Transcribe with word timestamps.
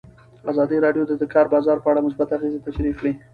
ازادي 0.51 0.77
راډیو 0.85 1.03
د 1.07 1.11
د 1.21 1.23
کار 1.33 1.45
بازار 1.53 1.77
په 1.81 1.87
اړه 1.91 2.05
مثبت 2.07 2.29
اغېزې 2.37 2.59
تشریح 2.67 2.93
کړي. 2.99 3.13